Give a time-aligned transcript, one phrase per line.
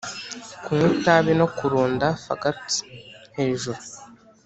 [0.63, 2.75] kunywa itabi no kurunda fagots
[3.37, 3.79] hejuru,